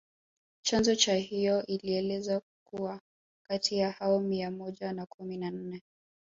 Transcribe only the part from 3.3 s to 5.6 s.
kati ya hao mia moja na kumi na